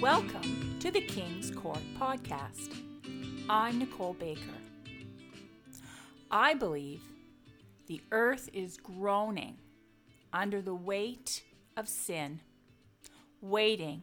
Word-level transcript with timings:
Welcome 0.00 0.76
to 0.78 0.92
the 0.92 1.00
King's 1.00 1.50
Court 1.50 1.80
Podcast. 1.98 2.68
I'm 3.50 3.80
Nicole 3.80 4.14
Baker. 4.14 4.40
I 6.34 6.52
believe 6.54 7.00
the 7.86 8.02
earth 8.12 8.50
is 8.52 8.76
groaning 8.76 9.56
under 10.32 10.60
the 10.60 10.74
weight 10.74 11.44
of 11.76 11.88
sin, 11.88 12.40
waiting 13.40 14.02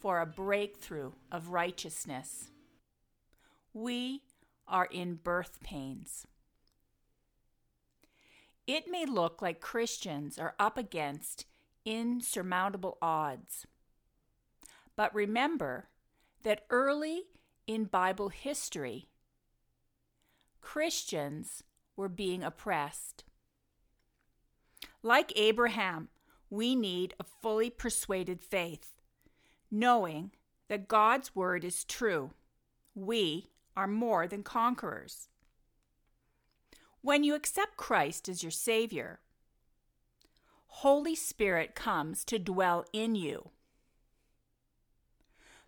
for 0.00 0.20
a 0.20 0.26
breakthrough 0.26 1.12
of 1.30 1.50
righteousness. 1.50 2.50
We 3.72 4.22
are 4.66 4.86
in 4.86 5.20
birth 5.22 5.62
pains. 5.62 6.26
It 8.66 8.90
may 8.90 9.04
look 9.04 9.40
like 9.40 9.60
Christians 9.60 10.38
are 10.38 10.54
up 10.58 10.76
against 10.76 11.44
insurmountable 11.84 12.98
odds 13.00 13.66
but 14.96 15.14
remember 15.14 15.88
that 16.42 16.64
early 16.70 17.24
in 17.66 17.84
Bible 17.84 18.30
history, 18.30 19.08
Christians 20.66 21.62
were 21.94 22.08
being 22.08 22.42
oppressed. 22.42 23.22
Like 25.00 25.32
Abraham, 25.36 26.08
we 26.50 26.74
need 26.74 27.14
a 27.20 27.24
fully 27.24 27.70
persuaded 27.70 28.42
faith, 28.42 29.00
knowing 29.70 30.32
that 30.68 30.88
God's 30.88 31.36
word 31.36 31.64
is 31.64 31.84
true. 31.84 32.32
We 32.96 33.46
are 33.76 33.86
more 33.86 34.26
than 34.26 34.42
conquerors. 34.42 35.28
When 37.00 37.22
you 37.22 37.36
accept 37.36 37.76
Christ 37.76 38.28
as 38.28 38.42
your 38.42 38.50
Savior, 38.50 39.20
Holy 40.66 41.14
Spirit 41.14 41.76
comes 41.76 42.24
to 42.24 42.40
dwell 42.40 42.84
in 42.92 43.14
you 43.14 43.50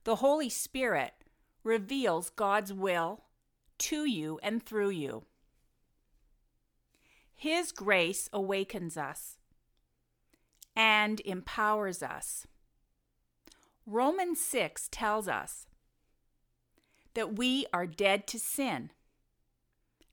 the 0.02 0.16
Holy 0.16 0.48
Spirit 0.48 1.12
reveals 1.62 2.30
God's 2.30 2.72
will 2.72 3.24
to 3.78 4.04
you 4.04 4.38
and 4.42 4.62
through 4.62 4.90
you. 4.90 5.24
His 7.34 7.72
grace 7.72 8.28
awakens 8.32 8.96
us 8.96 9.38
and 10.74 11.20
empowers 11.20 12.02
us. 12.02 12.46
Romans 13.86 14.40
6 14.40 14.88
tells 14.90 15.28
us 15.28 15.66
that 17.14 17.36
we 17.36 17.66
are 17.72 17.86
dead 17.86 18.26
to 18.28 18.38
sin 18.38 18.90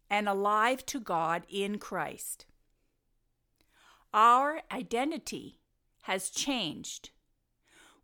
and 0.10 0.30
alive 0.30 0.86
to 0.86 1.00
God 1.00 1.46
in 1.50 1.78
Christ. 1.78 2.46
Our 4.14 4.62
identity 4.72 5.60
has 6.04 6.30
changed. 6.30 7.10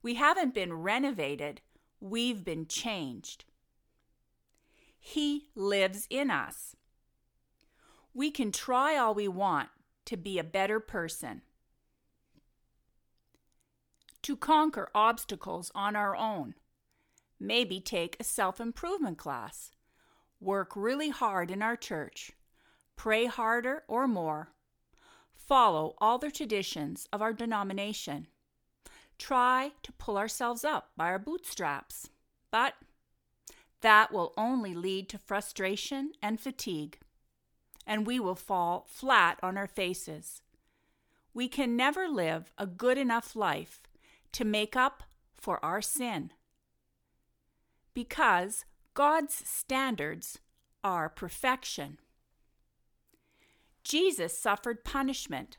We 0.02 0.16
haven't 0.16 0.54
been 0.54 0.74
renovated 0.74 1.62
We've 2.02 2.44
been 2.44 2.66
changed. 2.66 3.46
He 5.04 5.48
lives 5.56 6.06
in 6.12 6.30
us. 6.30 6.76
We 8.14 8.30
can 8.30 8.52
try 8.52 8.96
all 8.96 9.16
we 9.16 9.28
want 9.28 9.70
to 10.06 10.16
be 10.16 10.38
a 10.38 10.44
better 10.44 10.80
person, 10.80 11.42
to 14.22 14.36
conquer 14.36 14.90
obstacles 14.94 15.72
on 15.74 15.96
our 15.96 16.16
own, 16.16 16.54
maybe 17.40 17.80
take 17.80 18.16
a 18.20 18.24
self 18.24 18.62
improvement 18.62 19.18
class, 19.18 19.72
work 20.40 20.74
really 20.76 21.10
hard 21.10 21.50
in 21.50 21.64
our 21.64 21.76
church, 21.76 22.34
pray 22.96 23.26
harder 23.26 23.84
or 23.88 24.08
more, 24.08 24.50
follow 25.34 25.96
all 25.98 26.20
the 26.20 26.30
traditions 26.30 27.08
of 27.12 27.22
our 27.22 27.34
denomination. 27.34 28.28
Try 29.18 29.72
to 29.84 29.92
pull 29.94 30.18
ourselves 30.18 30.64
up 30.64 30.92
by 30.96 31.06
our 31.06 31.20
bootstraps. 31.20 32.10
But 32.52 32.74
that 33.82 34.12
will 34.12 34.34
only 34.38 34.74
lead 34.74 35.10
to 35.10 35.18
frustration 35.18 36.12
and 36.22 36.40
fatigue, 36.40 37.00
and 37.86 38.08
we 38.08 38.20
will 38.20 38.36
fall 38.36 38.86
flat 38.88 39.40
on 39.44 39.58
our 39.58 39.68
faces. 39.68 40.42
We 41.34 41.48
can 41.48 41.76
never 41.76 42.08
live 42.08 42.52
a 42.58 42.68
good 42.68 42.98
enough 42.98 43.36
life 43.36 43.82
to 44.34 44.46
make 44.46 44.76
up 44.76 45.04
for 45.36 45.64
our 45.64 45.82
sin 45.82 46.32
because 47.94 48.66
God's 48.94 49.34
standards 49.34 50.40
are 50.84 51.10
perfection. 51.10 51.98
Jesus 53.84 54.38
suffered 54.38 54.84
punishment 54.84 55.58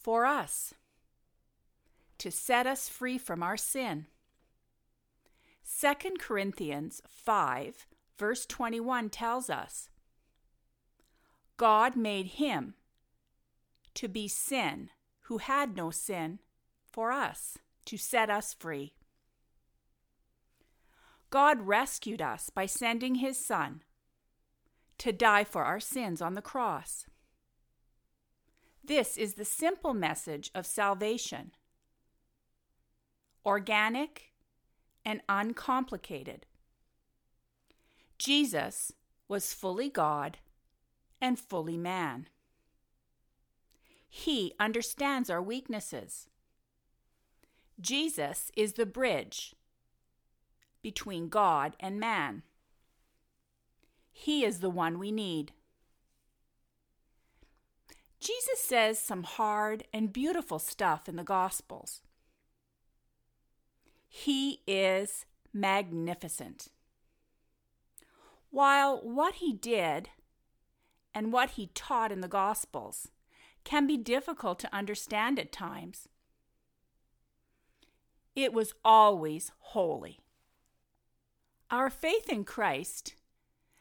for 0.00 0.24
us 0.24 0.74
to 2.18 2.30
set 2.30 2.66
us 2.66 2.88
free 2.88 3.18
from 3.18 3.42
our 3.42 3.56
sin. 3.56 4.06
2 5.64 5.94
Corinthians 6.18 7.00
5, 7.08 7.86
verse 8.18 8.46
21 8.46 9.10
tells 9.10 9.48
us 9.48 9.88
God 11.56 11.96
made 11.96 12.26
him 12.26 12.74
to 13.94 14.08
be 14.08 14.28
sin 14.28 14.90
who 15.22 15.38
had 15.38 15.74
no 15.76 15.90
sin 15.90 16.40
for 16.90 17.10
us, 17.10 17.58
to 17.86 17.96
set 17.96 18.28
us 18.28 18.52
free. 18.52 18.94
God 21.30 21.66
rescued 21.66 22.20
us 22.20 22.50
by 22.50 22.66
sending 22.66 23.16
his 23.16 23.38
Son 23.38 23.82
to 24.98 25.12
die 25.12 25.44
for 25.44 25.64
our 25.64 25.80
sins 25.80 26.22
on 26.22 26.34
the 26.34 26.42
cross. 26.42 27.06
This 28.84 29.16
is 29.16 29.34
the 29.34 29.44
simple 29.44 29.94
message 29.94 30.50
of 30.54 30.66
salvation 30.66 31.52
organic, 33.46 34.33
and 35.04 35.20
uncomplicated. 35.28 36.46
Jesus 38.18 38.92
was 39.28 39.52
fully 39.52 39.88
God 39.88 40.38
and 41.20 41.38
fully 41.38 41.76
man. 41.76 42.28
He 44.08 44.52
understands 44.60 45.28
our 45.28 45.42
weaknesses. 45.42 46.28
Jesus 47.80 48.50
is 48.56 48.74
the 48.74 48.86
bridge 48.86 49.54
between 50.82 51.28
God 51.28 51.74
and 51.80 51.98
man. 51.98 52.42
He 54.12 54.44
is 54.44 54.60
the 54.60 54.70
one 54.70 54.98
we 54.98 55.10
need. 55.10 55.52
Jesus 58.20 58.60
says 58.60 58.98
some 58.98 59.24
hard 59.24 59.84
and 59.92 60.12
beautiful 60.12 60.58
stuff 60.58 61.08
in 61.08 61.16
the 61.16 61.24
Gospels. 61.24 62.00
He 64.16 64.60
is 64.64 65.26
magnificent. 65.52 66.68
While 68.50 68.98
what 68.98 69.34
he 69.34 69.52
did 69.52 70.10
and 71.12 71.32
what 71.32 71.50
he 71.50 71.72
taught 71.74 72.12
in 72.12 72.20
the 72.20 72.28
Gospels 72.28 73.08
can 73.64 73.88
be 73.88 73.96
difficult 73.96 74.60
to 74.60 74.72
understand 74.72 75.40
at 75.40 75.50
times, 75.50 76.08
it 78.36 78.52
was 78.52 78.72
always 78.84 79.50
holy. 79.58 80.20
Our 81.68 81.90
faith 81.90 82.28
in 82.28 82.44
Christ 82.44 83.16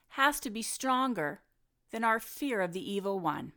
has 0.09 0.39
to 0.39 0.49
be 0.49 0.63
stronger 0.63 1.41
than 1.91 2.03
our 2.03 2.19
fear 2.19 2.61
of 2.61 2.73
the 2.73 2.91
evil 2.91 3.19
one. 3.19 3.51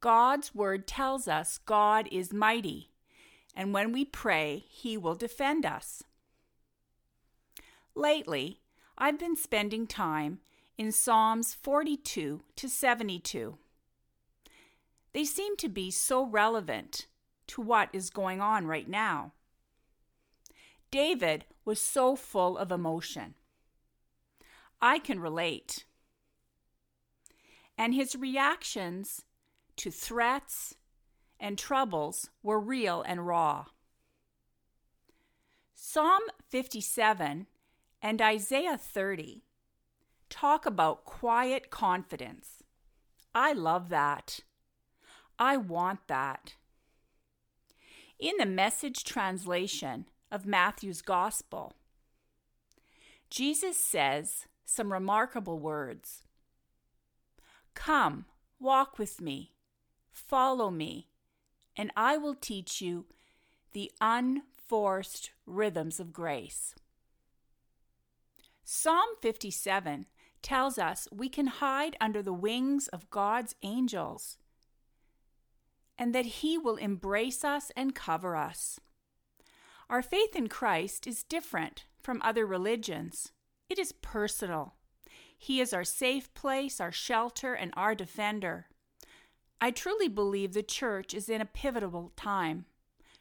God's 0.00 0.54
word 0.54 0.86
tells 0.86 1.28
us 1.28 1.58
God 1.58 2.08
is 2.10 2.32
mighty 2.32 2.90
and 3.54 3.74
when 3.74 3.92
we 3.92 4.04
pray, 4.04 4.64
He 4.68 4.96
will 4.96 5.14
defend 5.14 5.66
us. 5.66 6.02
Lately, 7.94 8.60
I've 8.96 9.18
been 9.18 9.36
spending 9.36 9.86
time 9.86 10.40
in 10.78 10.92
Psalms 10.92 11.54
42 11.54 12.42
to 12.56 12.68
72. 12.68 13.58
They 15.12 15.24
seem 15.24 15.56
to 15.56 15.68
be 15.68 15.90
so 15.90 16.24
relevant 16.24 17.06
to 17.48 17.60
what 17.60 17.88
is 17.92 18.10
going 18.10 18.40
on 18.40 18.66
right 18.66 18.88
now. 18.88 19.32
David 20.90 21.44
was 21.64 21.80
so 21.80 22.16
full 22.16 22.56
of 22.56 22.70
emotion. 22.70 23.34
I 24.80 24.98
can 24.98 25.20
relate. 25.20 25.84
And 27.76 27.94
his 27.94 28.16
reactions 28.16 29.22
to 29.76 29.90
threats 29.90 30.74
and 31.40 31.58
troubles 31.58 32.30
were 32.42 32.60
real 32.60 33.02
and 33.02 33.26
raw. 33.26 33.66
Psalm 35.74 36.22
57 36.50 37.46
and 38.02 38.22
Isaiah 38.22 38.76
30 38.78 39.42
Talk 40.28 40.64
about 40.64 41.04
quiet 41.04 41.70
confidence. 41.70 42.62
I 43.34 43.52
love 43.52 43.88
that. 43.88 44.40
I 45.38 45.56
want 45.56 46.06
that. 46.06 46.54
In 48.18 48.34
the 48.38 48.46
message 48.46 49.02
translation 49.02 50.04
of 50.30 50.46
Matthew's 50.46 51.02
Gospel, 51.02 51.72
Jesus 53.30 53.76
says 53.76 54.46
some 54.64 54.92
remarkable 54.92 55.58
words 55.58 56.22
Come, 57.74 58.26
walk 58.60 58.98
with 58.98 59.20
me, 59.20 59.52
follow 60.12 60.70
me, 60.70 61.09
and 61.76 61.90
I 61.96 62.16
will 62.16 62.34
teach 62.34 62.80
you 62.80 63.06
the 63.72 63.90
unforced 64.00 65.30
rhythms 65.46 66.00
of 66.00 66.12
grace. 66.12 66.74
Psalm 68.64 69.08
57 69.20 70.06
tells 70.42 70.78
us 70.78 71.08
we 71.12 71.28
can 71.28 71.46
hide 71.46 71.96
under 72.00 72.22
the 72.22 72.32
wings 72.32 72.88
of 72.88 73.10
God's 73.10 73.54
angels 73.62 74.38
and 75.98 76.14
that 76.14 76.24
He 76.26 76.56
will 76.56 76.76
embrace 76.76 77.44
us 77.44 77.70
and 77.76 77.94
cover 77.94 78.34
us. 78.34 78.80
Our 79.90 80.02
faith 80.02 80.34
in 80.34 80.48
Christ 80.48 81.06
is 81.06 81.24
different 81.24 81.84
from 82.00 82.22
other 82.22 82.46
religions, 82.46 83.32
it 83.68 83.78
is 83.78 83.92
personal. 83.92 84.74
He 85.36 85.60
is 85.60 85.72
our 85.72 85.84
safe 85.84 86.32
place, 86.34 86.80
our 86.80 86.92
shelter, 86.92 87.54
and 87.54 87.72
our 87.74 87.94
defender. 87.94 88.66
I 89.60 89.70
truly 89.70 90.08
believe 90.08 90.54
the 90.54 90.62
church 90.62 91.12
is 91.12 91.28
in 91.28 91.40
a 91.40 91.46
pivotal 91.46 92.12
time 92.16 92.64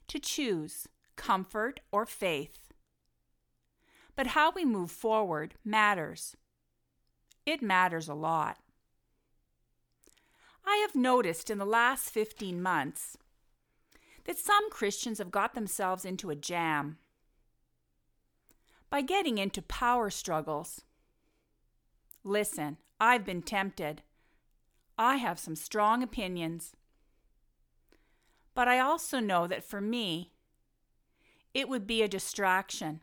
to 0.07 0.19
choose 0.19 0.87
comfort 1.15 1.81
or 1.91 2.05
faith. 2.05 2.69
But 4.15 4.27
how 4.27 4.51
we 4.51 4.63
move 4.63 4.91
forward 4.91 5.55
matters. 5.65 6.37
It 7.45 7.61
matters 7.61 8.07
a 8.07 8.13
lot. 8.13 8.57
I 10.65 10.77
have 10.77 10.95
noticed 10.95 11.49
in 11.49 11.57
the 11.57 11.65
last 11.65 12.09
15 12.09 12.61
months 12.61 13.17
that 14.25 14.37
some 14.37 14.69
Christians 14.69 15.17
have 15.17 15.31
got 15.31 15.55
themselves 15.55 16.05
into 16.05 16.29
a 16.29 16.35
jam 16.35 16.97
by 18.89 19.01
getting 19.01 19.37
into 19.37 19.61
power 19.61 20.09
struggles. 20.09 20.81
Listen, 22.23 22.77
I've 22.99 23.25
been 23.25 23.41
tempted. 23.41 24.03
I 24.99 25.15
have 25.15 25.39
some 25.39 25.55
strong 25.55 26.03
opinions. 26.03 26.73
But 28.53 28.67
I 28.67 28.79
also 28.79 29.21
know 29.21 29.47
that 29.47 29.63
for 29.63 29.79
me, 29.79 30.33
it 31.53 31.69
would 31.69 31.87
be 31.87 32.01
a 32.01 32.09
distraction. 32.09 32.99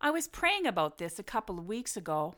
I 0.00 0.10
was 0.10 0.26
praying 0.26 0.66
about 0.66 0.96
this 0.96 1.18
a 1.18 1.22
couple 1.22 1.58
of 1.58 1.66
weeks 1.66 1.98
ago, 1.98 2.34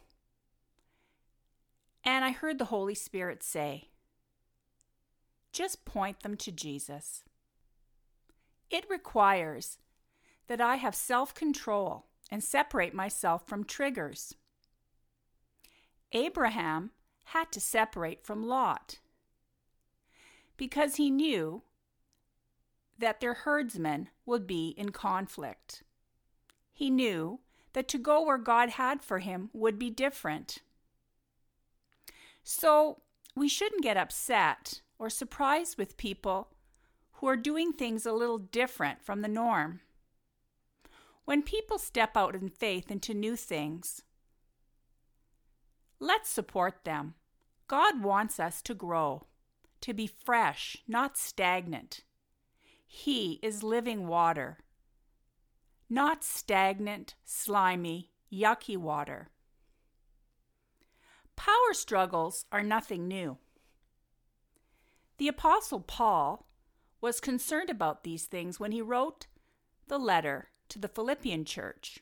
and 2.02 2.24
I 2.24 2.32
heard 2.32 2.58
the 2.58 2.64
Holy 2.66 2.96
Spirit 2.96 3.44
say, 3.44 3.84
just 5.52 5.84
point 5.84 6.24
them 6.24 6.36
to 6.38 6.50
Jesus. 6.50 7.22
It 8.70 8.90
requires 8.90 9.78
that 10.48 10.60
I 10.60 10.76
have 10.76 10.96
self 10.96 11.32
control 11.32 12.06
and 12.28 12.42
separate 12.42 12.92
myself 12.92 13.46
from 13.46 13.64
triggers. 13.64 14.34
Abraham 16.12 16.90
had 17.32 17.52
to 17.52 17.60
separate 17.60 18.24
from 18.24 18.46
Lot 18.46 19.00
because 20.56 20.96
he 20.96 21.10
knew 21.10 21.62
that 22.98 23.20
their 23.20 23.34
herdsmen 23.34 24.08
would 24.26 24.46
be 24.46 24.74
in 24.76 24.90
conflict. 24.90 25.82
He 26.72 26.90
knew 26.90 27.40
that 27.74 27.86
to 27.88 27.98
go 27.98 28.24
where 28.24 28.38
God 28.38 28.70
had 28.70 29.02
for 29.02 29.18
him 29.18 29.50
would 29.52 29.78
be 29.78 29.90
different. 29.90 30.58
So 32.42 33.02
we 33.36 33.48
shouldn't 33.48 33.82
get 33.82 33.96
upset 33.96 34.80
or 34.98 35.10
surprised 35.10 35.78
with 35.78 35.96
people 35.96 36.48
who 37.12 37.28
are 37.28 37.36
doing 37.36 37.72
things 37.72 38.06
a 38.06 38.12
little 38.12 38.38
different 38.38 39.02
from 39.02 39.20
the 39.20 39.28
norm. 39.28 39.80
When 41.24 41.42
people 41.42 41.78
step 41.78 42.16
out 42.16 42.34
in 42.34 42.48
faith 42.48 42.90
into 42.90 43.12
new 43.12 43.36
things, 43.36 44.02
let's 46.00 46.30
support 46.30 46.84
them. 46.84 47.14
God 47.68 48.02
wants 48.02 48.40
us 48.40 48.62
to 48.62 48.74
grow, 48.74 49.26
to 49.82 49.92
be 49.92 50.06
fresh, 50.06 50.78
not 50.88 51.18
stagnant. 51.18 52.02
He 52.86 53.38
is 53.42 53.62
living 53.62 54.06
water, 54.06 54.58
not 55.90 56.24
stagnant, 56.24 57.14
slimy, 57.24 58.10
yucky 58.32 58.76
water. 58.76 59.28
Power 61.36 61.72
struggles 61.72 62.46
are 62.50 62.62
nothing 62.62 63.06
new. 63.06 63.36
The 65.18 65.28
Apostle 65.28 65.80
Paul 65.80 66.46
was 67.00 67.20
concerned 67.20 67.70
about 67.70 68.02
these 68.02 68.24
things 68.24 68.58
when 68.58 68.72
he 68.72 68.80
wrote 68.80 69.26
the 69.88 69.98
letter 69.98 70.48
to 70.70 70.78
the 70.78 70.88
Philippian 70.88 71.44
church. 71.44 72.00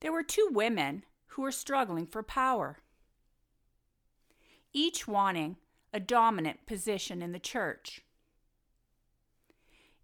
There 0.00 0.12
were 0.12 0.22
two 0.22 0.48
women 0.50 1.04
who 1.28 1.42
were 1.42 1.52
struggling 1.52 2.06
for 2.06 2.22
power, 2.22 2.78
each 4.76 5.08
wanting 5.08 5.56
a 5.94 5.98
dominant 5.98 6.66
position 6.66 7.22
in 7.22 7.32
the 7.32 7.38
church. 7.38 8.02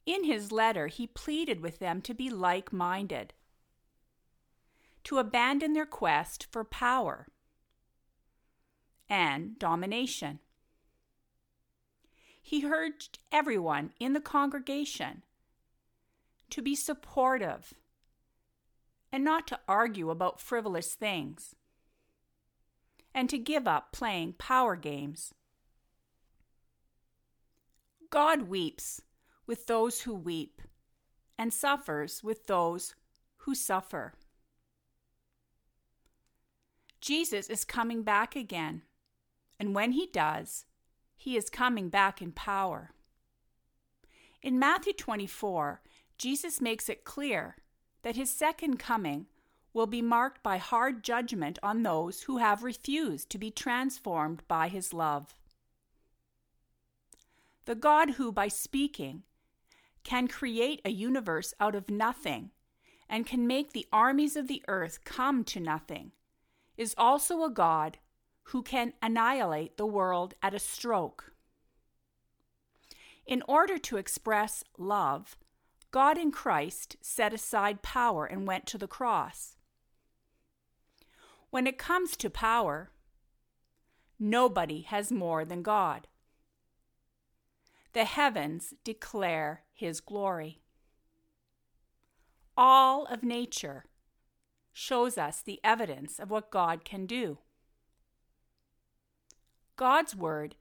In 0.07 0.25
his 0.25 0.51
letter, 0.51 0.87
he 0.87 1.07
pleaded 1.07 1.61
with 1.61 1.79
them 1.79 2.01
to 2.01 2.15
be 2.15 2.31
like 2.31 2.73
minded, 2.73 3.35
to 5.05 5.19
abandon 5.19 5.75
their 5.75 5.85
quest 5.85 6.47
for 6.51 6.65
power 6.65 7.27
and 9.11 9.59
domination. 9.59 10.39
He 12.41 12.65
urged 12.65 13.19
everyone 13.31 13.93
in 14.01 14.15
the 14.15 14.21
congregation 14.21 15.23
to 16.49 16.63
be 16.63 16.75
supportive 16.75 17.75
and 19.13 19.23
not 19.23 19.47
to 19.49 19.61
argue 19.69 20.09
about 20.09 20.41
frivolous 20.41 20.95
things, 20.95 21.55
and 23.15 23.29
to 23.29 23.39
give 23.39 23.69
up 23.69 23.93
playing 23.93 24.35
power 24.35 24.77
games. 24.77 25.35
God 28.11 28.43
weeps 28.43 29.01
with 29.47 29.67
those 29.67 30.03
who 30.03 30.15
weep 30.15 30.61
and 31.39 31.53
suffers 31.53 32.23
with 32.23 32.47
those 32.47 32.95
who 33.39 33.55
suffer. 33.55 34.15
Jesus 37.01 37.49
is 37.49 37.65
coming 37.65 38.03
back 38.03 38.37
again, 38.37 38.83
and 39.59 39.75
when 39.75 39.93
he 39.93 40.07
does, 40.07 40.67
he 41.17 41.37
is 41.37 41.51
coming 41.51 41.89
back 41.89 42.23
in 42.23 42.33
power. 42.33 42.93
In 44.41 44.59
Matthew 44.59 44.93
24, 44.93 45.83
Jesus 46.19 46.61
makes 46.61 46.89
it 46.89 47.05
clear 47.05 47.57
that 48.03 48.17
his 48.17 48.31
second 48.31 48.79
coming 48.79 49.27
will 49.75 49.87
be 49.87 50.03
marked 50.03 50.43
by 50.43 50.59
hard 50.59 51.03
judgment 51.03 51.59
on 51.63 51.83
those 51.83 52.23
who 52.23 52.39
have 52.39 52.63
refused 52.63 53.31
to 53.31 53.39
be 53.39 53.51
transformed 53.51 54.43
by 54.47 54.69
his 54.69 54.93
love. 54.93 55.35
The 57.65 57.75
God 57.75 58.11
who, 58.11 58.33
by 58.33 58.49
speaking, 58.49 59.23
can 60.05 60.29
create 60.29 60.81
a 60.85 60.91
universe 60.91 61.55
out 61.61 61.75
of 61.75 61.89
nothing 61.89 62.51
and 63.09 63.27
can 63.27 63.47
make 63.47 63.73
the 63.73 63.87
armies 63.93 64.37
of 64.37 64.49
the 64.49 64.63
earth 64.69 65.05
come 65.05 65.45
to 65.45 65.61
nothing, 65.61 66.13
is 66.77 66.95
also 66.97 67.45
a 67.45 67.51
God 67.51 67.99
who 68.45 68.63
can 68.63 68.93
annihilate 69.01 69.77
the 69.77 69.87
world 69.87 70.35
at 70.43 70.55
a 70.55 70.59
stroke. 70.59 71.33
In 73.27 73.43
order 73.47 73.79
to 73.79 73.99
express 73.99 74.65
love, 74.77 75.37
God 75.91 76.19
in 76.19 76.33
Christ 76.33 76.97
set 77.01 77.33
aside 77.33 77.83
power 77.83 78.25
and 78.25 78.47
went 78.47 78.67
to 78.67 78.79
the 78.79 78.89
cross. 78.89 79.57
When 81.53 81.67
it 81.67 81.77
comes 81.77 82.17
to 82.17 82.31
power, 82.31 82.93
nobody 84.19 84.81
has 84.89 85.13
more 85.13 85.45
than 85.45 85.63
God. 85.63 86.07
The 87.93 88.07
heavens 88.07 88.73
declare 88.85 89.65
his 89.75 90.01
glory. 90.01 90.63
All 92.57 93.05
of 93.05 93.23
nature 93.23 93.85
shows 94.73 95.19
us 95.19 95.43
the 95.43 95.61
evidence 95.63 96.19
of 96.19 96.31
what 96.31 96.51
God 96.51 96.87
can 96.87 97.05
do. 97.05 97.37
God's 99.77 100.17
word 100.17 100.55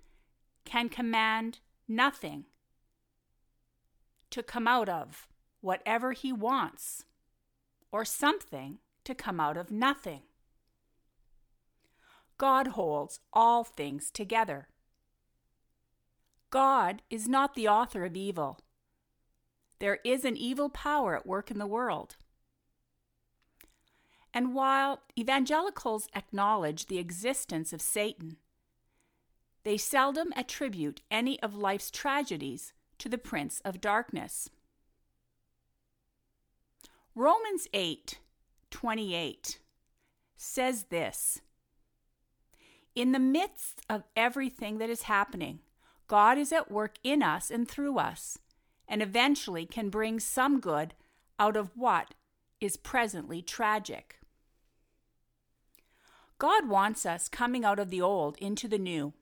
can 0.66 0.90
command 0.90 1.60
nothing 1.88 2.48
to 4.30 4.44
come 4.44 4.68
out 4.68 4.90
of 4.90 5.30
whatever 5.62 6.12
he 6.12 6.34
wants, 6.34 7.06
or 7.94 8.04
something 8.04 8.80
to 9.06 9.16
come 9.16 9.40
out 9.40 9.56
of 9.56 9.72
nothing. 9.72 10.24
God 12.42 12.70
holds 12.70 13.20
all 13.32 13.64
things 13.64 14.10
together. 14.10 14.68
God 16.50 17.04
is 17.08 17.28
not 17.28 17.54
the 17.54 17.68
author 17.68 18.04
of 18.04 18.18
evil. 18.18 18.58
There 19.78 20.00
is 20.04 20.26
an 20.26 20.36
evil 20.36 20.68
power 20.68 21.16
at 21.16 21.28
work 21.28 21.52
in 21.52 21.60
the 21.60 21.68
world. 21.68 22.16
And 24.34 24.56
while 24.56 25.04
evangelicals 25.16 26.08
acknowledge 26.16 26.88
the 26.88 26.98
existence 26.98 27.74
of 27.74 27.80
Satan, 27.80 28.38
they 29.64 29.78
seldom 29.78 30.34
attribute 30.36 31.02
any 31.12 31.40
of 31.44 31.54
life's 31.54 31.92
tragedies 31.92 32.74
to 32.98 33.08
the 33.08 33.20
prince 33.20 33.62
of 33.64 33.80
darkness. 33.80 34.50
Romans 37.14 37.68
8:28 37.72 39.60
says 40.38 40.86
this 40.86 41.42
In 42.94 43.14
the 43.14 43.20
midst 43.20 43.82
of 43.90 44.04
everything 44.16 44.78
that 44.80 44.90
is 44.90 45.04
happening, 45.04 45.60
God 46.08 46.38
is 46.38 46.52
at 46.52 46.70
work 46.70 46.98
in 47.04 47.24
us 47.24 47.50
and 47.50 47.68
through 47.68 47.98
us, 47.98 48.38
and 48.88 49.02
eventually 49.02 49.66
can 49.66 49.90
bring 49.90 50.20
some 50.20 50.60
good 50.60 50.94
out 51.40 51.56
of 51.56 51.72
what 51.76 52.14
is 52.60 52.76
presently 52.76 53.42
tragic. 53.42 54.20
God 56.38 56.68
wants 56.68 57.06
us 57.06 57.30
coming 57.30 57.64
out 57.64 57.80
of 57.80 57.90
the 57.90 58.02
old 58.02 58.38
into 58.40 58.68
the 58.68 58.78
new. 58.78 59.14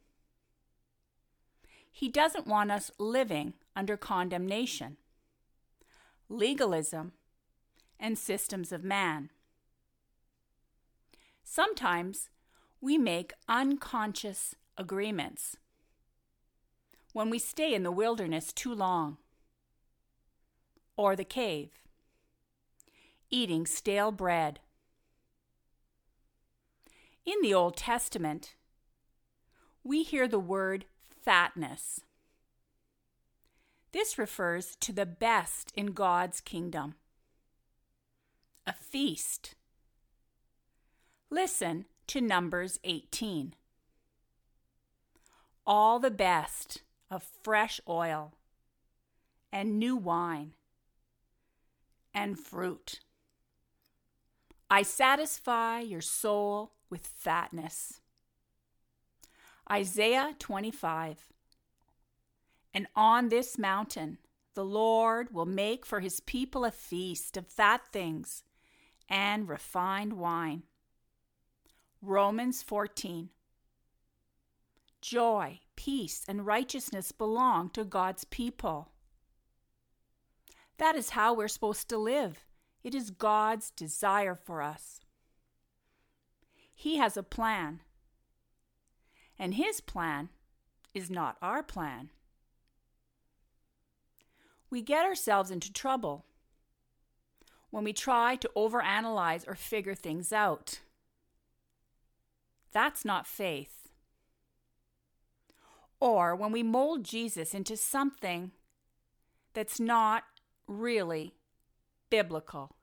He 1.92 2.10
doesn't 2.10 2.48
want 2.48 2.72
us 2.72 2.92
living 2.98 3.54
under 3.76 3.98
condemnation, 3.98 4.98
legalism, 6.28 7.12
and 8.00 8.18
systems 8.18 8.72
of 8.72 8.84
man. 8.84 9.30
Sometimes 11.44 12.30
we 12.82 12.98
make 12.98 13.34
unconscious 13.48 14.56
agreements 14.78 15.58
when 17.14 17.30
we 17.30 17.40
stay 17.40 17.74
in 17.74 17.84
the 17.84 17.92
wilderness 17.92 18.54
too 18.54 18.74
long 18.74 19.18
or 20.96 21.16
the 21.16 21.24
cave, 21.24 21.70
eating 23.30 23.66
stale 23.66 24.12
bread. 24.12 24.60
In 27.26 27.36
the 27.42 27.54
Old 27.54 27.78
Testament, 27.78 28.56
we 29.84 30.04
hear 30.04 30.28
the 30.28 30.40
word 30.40 30.86
fatness. 31.22 32.02
This 33.92 34.18
refers 34.18 34.76
to 34.78 34.94
the 34.94 35.06
best 35.06 35.72
in 35.76 35.88
God's 35.88 36.42
kingdom 36.42 36.96
a 38.68 38.74
feast. 38.74 39.56
Listen 41.32 41.86
to 42.10 42.22
Numbers 42.22 42.80
18. 42.84 43.54
All 45.68 46.00
the 46.00 46.10
best 46.10 46.82
of 47.12 47.22
fresh 47.44 47.80
oil 47.88 48.34
and 49.54 49.78
new 49.78 49.96
wine 49.96 50.54
and 52.12 52.40
fruit. 52.40 53.02
I 54.72 54.82
satisfy 54.82 55.82
your 55.82 56.02
soul 56.02 56.72
with 56.90 57.06
fatness. 57.06 58.02
Isaiah 59.72 60.34
25. 60.40 61.28
And 62.74 62.88
on 62.96 63.30
this 63.30 63.60
mountain 63.60 64.18
the 64.56 64.66
Lord 64.66 65.32
will 65.32 65.46
make 65.46 65.86
for 65.86 66.00
his 66.00 66.22
people 66.22 66.66
a 66.66 66.72
feast 66.72 67.38
of 67.38 67.46
fat 67.46 67.82
things 67.92 68.44
and 69.08 69.48
refined 69.48 70.14
wine. 70.14 70.64
Romans 72.02 72.64
14. 72.64 73.30
Joy, 75.02 75.60
peace, 75.76 76.24
and 76.28 76.46
righteousness 76.46 77.12
belong 77.12 77.70
to 77.72 77.84
God's 77.84 78.24
people. 78.24 78.90
That 80.78 80.96
is 80.96 81.12
how 81.12 81.34
we're 81.34 81.50
supposed 81.50 81.90
to 81.90 81.98
live. 81.98 82.46
It 82.84 82.96
is 82.96 83.12
God's 83.12 83.72
desire 83.72 84.36
for 84.36 84.62
us. 84.62 85.02
He 86.74 86.96
has 86.98 87.18
a 87.18 87.24
plan, 87.24 87.82
and 89.38 89.56
His 89.56 89.82
plan 89.82 90.30
is 90.94 91.10
not 91.10 91.36
our 91.42 91.62
plan. 91.62 92.12
We 94.70 94.82
get 94.82 95.06
ourselves 95.06 95.52
into 95.52 95.74
trouble 95.74 96.24
when 97.72 97.84
we 97.84 97.92
try 97.92 98.38
to 98.38 98.50
overanalyze 98.56 99.46
or 99.46 99.56
figure 99.56 99.96
things 99.96 100.32
out. 100.32 100.80
That's 102.72 103.04
not 103.04 103.28
faith. 103.28 103.90
Or 106.00 106.36
when 106.36 106.52
we 106.52 106.64
mold 106.64 107.04
Jesus 107.04 107.54
into 107.54 107.76
something 107.76 108.52
that's 109.54 109.80
not 109.80 110.24
really 110.68 111.34
biblical. 112.10 112.76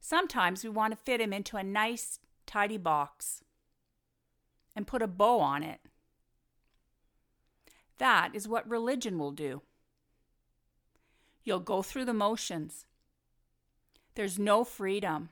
Sometimes 0.00 0.64
we 0.64 0.70
want 0.70 0.92
to 0.92 1.04
fit 1.04 1.20
him 1.20 1.32
into 1.32 1.56
a 1.56 1.62
nice, 1.64 2.20
tidy 2.46 2.78
box 2.78 3.42
and 4.74 4.86
put 4.86 5.02
a 5.02 5.08
bow 5.08 5.40
on 5.40 5.62
it. 5.62 5.80
That 7.98 8.30
is 8.32 8.48
what 8.48 8.68
religion 8.68 9.18
will 9.18 9.32
do. 9.32 9.62
You'll 11.42 11.60
go 11.60 11.82
through 11.82 12.04
the 12.04 12.14
motions 12.14 12.86
there's 14.18 14.36
no 14.36 14.64
freedom, 14.64 15.28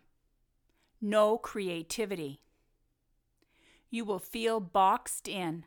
no 1.00 1.38
creativity. 1.38 2.40
You 3.90 4.04
will 4.04 4.18
feel 4.18 4.60
boxed 4.60 5.28
in 5.28 5.64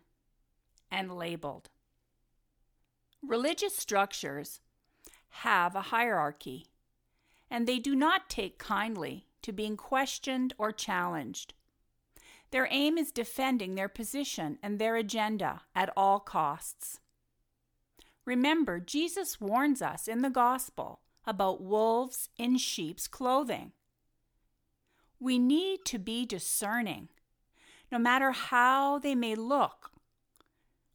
and 0.92 1.16
labeled. 1.16 1.70
Religious 3.22 3.76
structures 3.76 4.60
have 5.30 5.76
a 5.76 5.82
hierarchy, 5.82 6.68
and 7.50 7.68
they 7.68 7.80
do 7.80 7.96
not 7.96 8.30
take 8.30 8.58
kindly 8.58 9.26
to 9.42 9.52
being 9.52 9.78
questioned 9.78 10.54
or 10.58 10.72
challenged. 10.72 11.54
Their 12.52 12.68
aim 12.72 12.98
is 12.98 13.12
defending 13.12 13.76
their 13.76 13.90
position 13.90 14.58
and 14.64 14.80
their 14.80 14.96
agenda 14.96 15.62
at 15.76 15.92
all 15.96 16.20
costs. 16.20 17.00
Remember, 18.26 18.80
Jesus 18.80 19.40
warns 19.40 19.82
us 19.82 20.08
in 20.08 20.22
the 20.22 20.30
gospel 20.30 21.02
about 21.26 21.62
wolves 21.62 22.30
in 22.38 22.58
sheep's 22.58 23.08
clothing. 23.08 23.72
We 25.20 25.38
need 25.38 25.80
to 25.86 26.00
be 26.00 26.26
discerning, 26.26 27.10
no 27.92 28.00
matter 28.00 28.32
how 28.32 29.00
they 29.00 29.16
may 29.16 29.36
look 29.36 29.92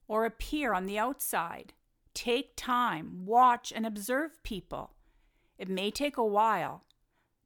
or 0.07 0.25
appear 0.25 0.73
on 0.73 0.87
the 0.87 0.99
outside. 0.99 1.73
Take 2.13 2.57
time, 2.57 3.25
watch, 3.25 3.73
and 3.75 3.85
observe 3.85 4.43
people. 4.43 4.93
It 5.59 5.69
may 5.69 5.91
take 5.91 6.17
a 6.17 6.25
while, 6.25 6.85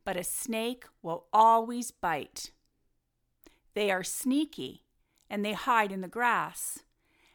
but 0.05 0.17
a 0.17 0.25
snake 0.25 0.85
will 1.03 1.27
always 1.33 1.91
bite. 1.91 2.51
They 3.75 3.91
are 3.91 4.05
sneaky 4.05 4.85
and 5.31 5.45
they 5.45 5.53
hide 5.53 5.93
in 5.93 6.01
the 6.01 6.09
grass, 6.09 6.81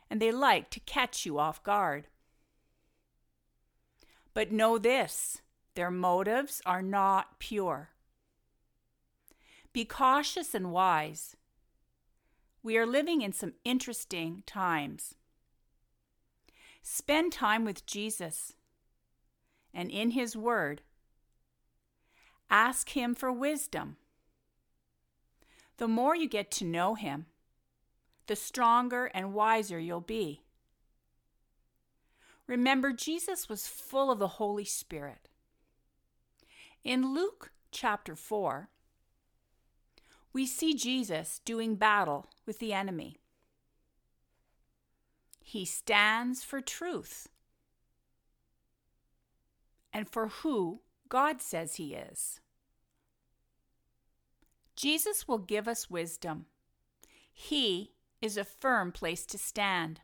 and 0.10 0.22
they 0.22 0.32
like 0.32 0.70
to 0.72 0.80
catch 0.80 1.26
you 1.26 1.38
off 1.38 1.64
guard. 1.64 2.08
But 4.34 4.52
know 4.52 4.78
this 4.78 5.42
their 5.76 5.92
motives 5.92 6.62
are 6.66 6.82
not 6.82 7.40
pure. 7.40 7.90
Be 9.72 9.86
cautious 9.86 10.54
and 10.54 10.72
wise. 10.72 11.36
We 12.64 12.78
are 12.78 12.86
living 12.86 13.22
in 13.22 13.34
some 13.34 13.54
interesting 13.66 14.44
times. 14.46 15.16
Spend 16.82 17.34
time 17.34 17.66
with 17.66 17.86
Jesus 17.86 18.54
and 19.74 19.92
in 19.92 20.12
His 20.12 20.38
Word. 20.38 20.82
Ask 22.50 22.92
Him 22.92 23.16
for 23.16 23.34
wisdom. 23.34 23.98
The 25.78 25.90
more 25.90 26.16
you 26.16 26.30
get 26.30 26.52
to 26.52 26.66
know 26.66 26.96
Him, 26.96 27.26
the 28.28 28.36
stronger 28.38 29.06
and 29.14 29.34
wiser 29.34 29.78
you'll 29.78 30.00
be. 30.00 30.44
Remember, 32.48 32.94
Jesus 32.94 33.50
was 33.50 33.68
full 33.68 34.10
of 34.10 34.20
the 34.20 34.28
Holy 34.28 34.66
Spirit. 34.66 35.28
In 36.84 37.14
Luke 37.14 37.52
chapter 37.72 38.16
4, 38.16 38.70
we 40.32 40.46
see 40.46 40.74
Jesus 40.74 41.42
doing 41.44 41.76
battle 41.76 42.28
with 42.46 42.60
the 42.60 42.74
enemy. 42.74 43.18
He 45.40 45.66
stands 45.66 46.44
for 46.44 46.62
truth 46.62 47.30
and 49.92 50.10
for 50.10 50.28
who 50.28 50.82
God 51.10 51.42
says 51.42 51.76
he 51.76 51.94
is. 51.94 52.40
Jesus 54.76 55.28
will 55.28 55.38
give 55.38 55.68
us 55.68 55.90
wisdom. 55.90 56.46
He 57.32 57.94
is 58.22 58.38
a 58.38 58.44
firm 58.44 58.92
place 58.92 59.26
to 59.28 59.38
stand 59.38 60.02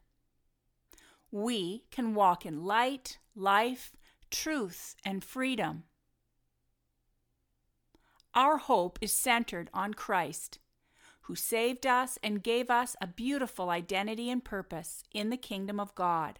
we 1.31 1.83
can 1.91 2.15
walk 2.15 2.45
in 2.45 2.63
light, 2.63 3.19
life, 3.35 3.95
truth, 4.31 4.95
and 5.05 5.23
freedom. 5.23 5.83
Our 8.33 8.57
hope 8.57 8.99
is 9.01 9.13
centered 9.13 9.69
on 9.73 9.93
Christ, 9.93 10.59
who 11.29 11.35
saved 11.35 11.85
us 11.85 12.17
and 12.23 12.41
gave 12.41 12.71
us 12.71 12.95
a 12.99 13.05
beautiful 13.05 13.69
identity 13.69 14.31
and 14.31 14.43
purpose 14.43 15.03
in 15.13 15.29
the 15.29 15.37
kingdom 15.37 15.79
of 15.79 15.93
God. 15.93 16.39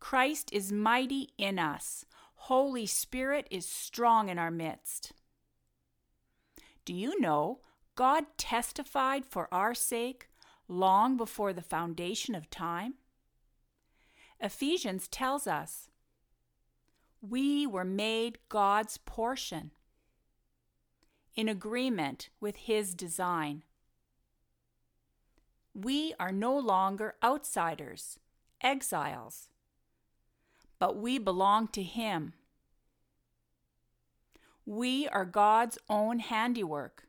Christ 0.00 0.52
is 0.52 0.72
mighty 0.72 1.28
in 1.38 1.60
us. 1.60 2.04
Holy 2.34 2.84
Spirit 2.84 3.46
is 3.48 3.64
strong 3.64 4.28
in 4.28 4.40
our 4.40 4.50
midst. 4.50 5.12
Do 6.84 6.92
you 6.92 7.20
know 7.20 7.60
God 7.94 8.24
testified 8.36 9.24
for 9.24 9.46
our 9.54 9.72
sake 9.72 10.26
long 10.66 11.16
before 11.16 11.52
the 11.52 11.62
foundation 11.62 12.34
of 12.34 12.50
time? 12.50 12.94
Ephesians 14.40 15.06
tells 15.06 15.46
us 15.46 15.90
we 17.20 17.68
were 17.68 17.84
made 17.84 18.38
God's 18.48 18.98
portion 18.98 19.70
in 21.36 21.48
agreement 21.48 22.30
with 22.40 22.56
His 22.56 22.92
design. 22.92 23.62
We 25.78 26.14
are 26.18 26.32
no 26.32 26.58
longer 26.58 27.16
outsiders, 27.22 28.18
exiles, 28.62 29.50
but 30.78 30.96
we 30.96 31.18
belong 31.18 31.68
to 31.68 31.82
Him. 31.82 32.32
We 34.64 35.06
are 35.08 35.26
God's 35.26 35.76
own 35.90 36.20
handiwork, 36.20 37.08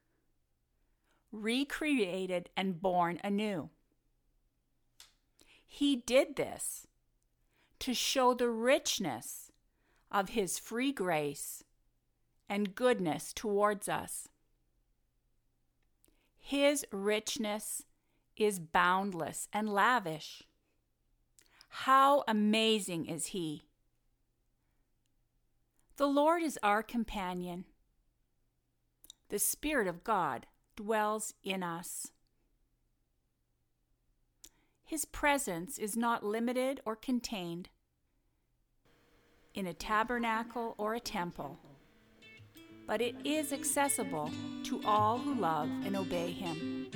recreated 1.31 2.49
and 2.57 2.81
born 2.81 3.21
anew. 3.23 3.69
He 5.65 5.95
did 5.95 6.35
this 6.35 6.87
to 7.79 7.93
show 7.93 8.33
the 8.33 8.49
richness 8.49 9.49
of 10.11 10.29
His 10.29 10.59
free 10.59 10.91
grace 10.91 11.63
and 12.49 12.75
goodness 12.75 13.31
towards 13.31 13.87
us. 13.87 14.27
His 16.37 16.85
richness 16.91 17.83
is 18.37 18.59
boundless 18.59 19.47
and 19.51 19.69
lavish. 19.69 20.43
How 21.69 22.23
amazing 22.27 23.05
is 23.05 23.27
He! 23.27 23.63
The 25.97 26.07
Lord 26.07 26.43
is 26.43 26.59
our 26.61 26.83
companion. 26.83 27.65
The 29.29 29.39
Spirit 29.39 29.87
of 29.87 30.03
God 30.03 30.45
dwells 30.75 31.33
in 31.43 31.63
us. 31.63 32.11
His 34.85 35.03
presence 35.05 35.77
is 35.77 35.97
not 35.97 36.23
limited 36.23 36.79
or 36.85 36.95
contained 36.95 37.69
in 39.53 39.67
a 39.67 39.73
tabernacle 39.73 40.75
or 40.77 40.93
a 40.93 40.99
temple, 40.99 41.57
but 42.85 43.01
it 43.01 43.15
is 43.25 43.51
accessible 43.51 44.31
to 44.63 44.81
all 44.85 45.17
who 45.17 45.33
love 45.33 45.67
and 45.83 45.97
obey 45.97 46.31
Him. 46.31 46.89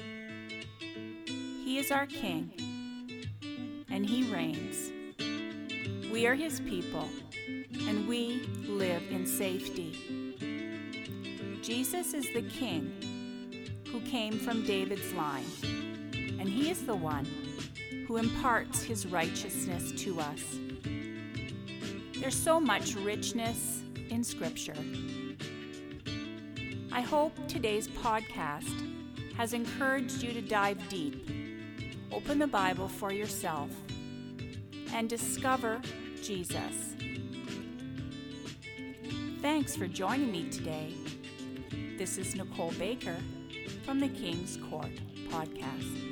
He 1.71 1.77
is 1.77 1.89
our 1.89 2.05
King, 2.05 2.51
and 3.89 4.05
He 4.05 4.29
reigns. 4.29 4.91
We 6.11 6.27
are 6.27 6.35
His 6.35 6.59
people, 6.59 7.07
and 7.87 8.09
we 8.09 8.45
live 8.67 9.01
in 9.09 9.25
safety. 9.25 9.95
Jesus 11.61 12.13
is 12.13 12.25
the 12.33 12.41
King 12.41 13.71
who 13.87 14.01
came 14.01 14.37
from 14.37 14.65
David's 14.65 15.13
line, 15.13 15.45
and 16.11 16.49
He 16.49 16.69
is 16.69 16.85
the 16.85 16.93
one 16.93 17.25
who 18.05 18.17
imparts 18.17 18.83
His 18.83 19.05
righteousness 19.05 19.93
to 19.93 20.19
us. 20.19 20.43
There's 22.19 22.35
so 22.35 22.59
much 22.59 22.95
richness 22.95 23.83
in 24.09 24.25
Scripture. 24.25 24.75
I 26.91 26.99
hope 26.99 27.31
today's 27.47 27.87
podcast 27.87 28.75
has 29.37 29.53
encouraged 29.53 30.21
you 30.21 30.33
to 30.33 30.41
dive 30.41 30.77
deep 30.89 31.41
open 32.11 32.39
the 32.39 32.47
Bible 32.47 32.87
for 32.87 33.11
yourself 33.13 33.69
and 34.93 35.09
discover 35.09 35.81
Jesus. 36.21 36.95
Thanks 39.41 39.75
for 39.75 39.87
joining 39.87 40.31
me 40.31 40.49
today. 40.49 40.93
This 41.97 42.17
is 42.17 42.35
Nicole 42.35 42.73
Baker 42.73 43.17
from 43.85 43.99
the 43.99 44.09
King's 44.09 44.57
Court 44.69 44.91
Podcast. 45.29 46.10